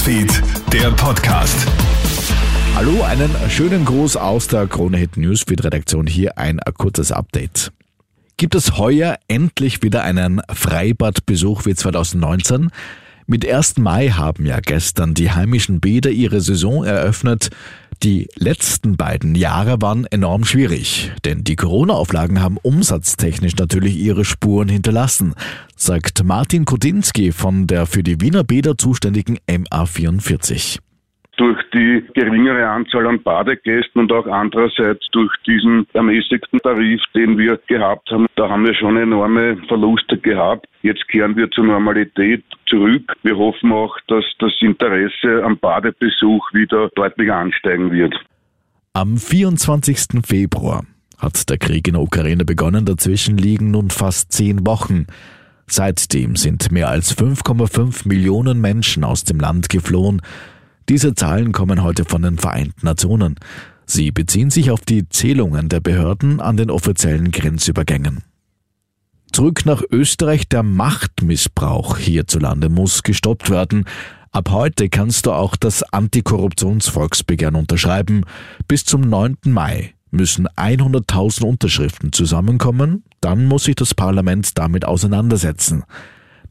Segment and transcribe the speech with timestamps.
[0.00, 1.68] Newsfeed, der Podcast.
[2.74, 6.06] Hallo, einen schönen Gruß aus der Krone Hit Newsfeed Redaktion.
[6.06, 7.70] Hier ein kurzes Update.
[8.38, 12.70] Gibt es heuer endlich wieder einen Freibadbesuch wie 2019?
[13.26, 13.76] Mit 1.
[13.76, 17.50] Mai haben ja gestern die heimischen Bäder ihre Saison eröffnet.
[18.02, 24.70] Die letzten beiden Jahre waren enorm schwierig, denn die Corona-Auflagen haben umsatztechnisch natürlich ihre Spuren
[24.70, 25.34] hinterlassen,
[25.76, 30.78] sagt Martin Kodinski von der für die Wiener Bäder zuständigen MA44
[31.40, 37.58] durch die geringere Anzahl an Badegästen und auch andererseits durch diesen ermäßigten Tarif, den wir
[37.66, 38.26] gehabt haben.
[38.36, 40.66] Da haben wir schon enorme Verluste gehabt.
[40.82, 43.14] Jetzt kehren wir zur Normalität zurück.
[43.22, 48.14] Wir hoffen auch, dass das Interesse am Badebesuch wieder deutlich ansteigen wird.
[48.92, 50.22] Am 24.
[50.26, 50.84] Februar
[51.16, 52.84] hat der Krieg in der Ukraine begonnen.
[52.84, 55.06] Dazwischen liegen nun fast zehn Wochen.
[55.66, 60.20] Seitdem sind mehr als 5,5 Millionen Menschen aus dem Land geflohen.
[60.90, 63.36] Diese Zahlen kommen heute von den Vereinten Nationen.
[63.86, 68.24] Sie beziehen sich auf die Zählungen der Behörden an den offiziellen Grenzübergängen.
[69.30, 70.48] Zurück nach Österreich.
[70.48, 73.84] Der Machtmissbrauch hierzulande muss gestoppt werden.
[74.32, 78.24] Ab heute kannst du auch das Antikorruptionsvolksbegehren unterschreiben.
[78.66, 79.36] Bis zum 9.
[79.46, 83.04] Mai müssen 100.000 Unterschriften zusammenkommen.
[83.20, 85.84] Dann muss sich das Parlament damit auseinandersetzen.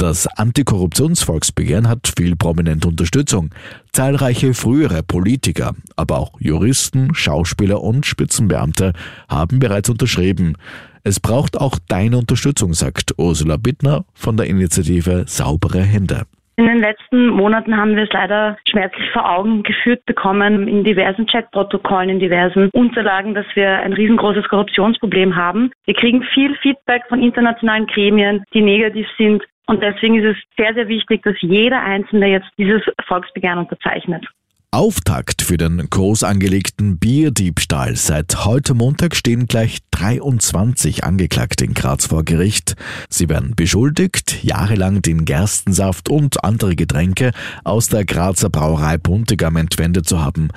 [0.00, 3.50] Das Antikorruptionsvolksbegehren hat viel prominente Unterstützung.
[3.92, 8.94] Zahlreiche frühere Politiker, aber auch Juristen, Schauspieler und Spitzenbeamte
[9.28, 10.56] haben bereits unterschrieben.
[11.04, 16.22] Es braucht auch deine Unterstützung, sagt Ursula Bittner von der Initiative Saubere Hände.
[16.56, 21.26] In den letzten Monaten haben wir es leider schmerzlich vor Augen geführt bekommen in diversen
[21.26, 25.72] Chatprotokollen, in diversen Unterlagen, dass wir ein riesengroßes Korruptionsproblem haben.
[25.84, 29.42] Wir kriegen viel Feedback von internationalen Gremien, die negativ sind.
[29.70, 34.26] Und deswegen ist es sehr, sehr wichtig, dass jeder Einzelne jetzt dieses Volksbegehren unterzeichnet.
[34.72, 37.94] Auftakt für den groß angelegten Bierdiebstahl.
[37.94, 42.74] Seit heute Montag stehen gleich 23 Angeklagte in Graz vor Gericht.
[43.08, 47.30] Sie werden beschuldigt, jahrelang den Gerstensaft und andere Getränke
[47.62, 50.48] aus der Grazer Brauerei Buntigam entwendet zu haben.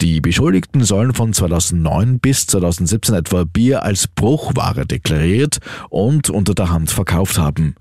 [0.00, 6.70] Die Beschuldigten sollen von 2009 bis 2017 etwa Bier als Bruchware deklariert und unter der
[6.70, 7.74] Hand verkauft haben.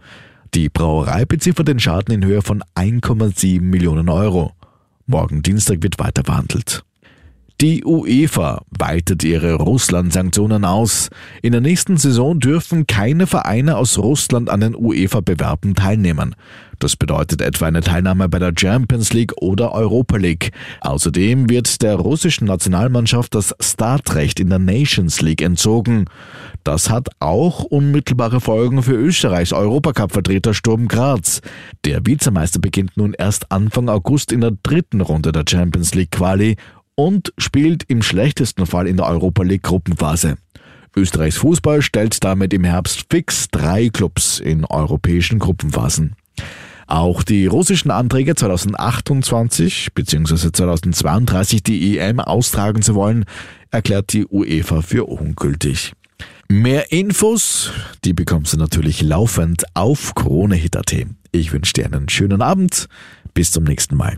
[0.56, 4.54] Die Brauerei beziffert den Schaden in Höhe von 1,7 Millionen Euro.
[5.06, 6.84] Morgen Dienstag wird weiter verhandelt.
[7.62, 11.10] Die UEFA weitet ihre Russland-Sanktionen aus.
[11.42, 16.38] In der nächsten Saison dürfen keine Vereine aus Russland an den UEFA-Bewerben teilnehmen.
[16.80, 20.52] Das bedeutet etwa eine Teilnahme bei der Champions League oder Europa League.
[20.80, 26.06] Außerdem wird der russischen Nationalmannschaft das Startrecht in der Nations League entzogen.
[26.64, 31.42] Das hat auch unmittelbare Folgen für Österreichs Europacup-Vertreter Sturm Graz.
[31.84, 36.56] Der Vizemeister beginnt nun erst Anfang August in der dritten Runde der Champions League Quali
[37.00, 40.36] und spielt im schlechtesten Fall in der Europa League Gruppenphase.
[40.98, 46.16] Österreichs Fußball stellt damit im Herbst fix drei Clubs in europäischen Gruppenphasen.
[46.88, 50.52] Auch die russischen Anträge 2028 bzw.
[50.52, 53.24] 2032 die EM austragen zu wollen,
[53.72, 55.94] erklärt die UEFA für ungültig.
[56.50, 57.72] Mehr Infos,
[58.04, 60.94] die bekommst du natürlich laufend auf KroneHit.at.
[61.32, 62.90] Ich wünsche dir einen schönen Abend.
[63.34, 64.18] Bis zum nächsten Mal.